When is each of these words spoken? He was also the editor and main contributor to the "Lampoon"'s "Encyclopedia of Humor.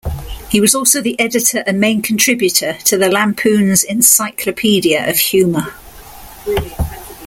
He 0.49 0.59
was 0.59 0.73
also 0.73 0.99
the 0.99 1.15
editor 1.19 1.63
and 1.67 1.79
main 1.79 2.01
contributor 2.01 2.73
to 2.85 2.97
the 2.97 3.07
"Lampoon"'s 3.07 3.83
"Encyclopedia 3.83 5.07
of 5.07 5.17
Humor. 5.19 5.75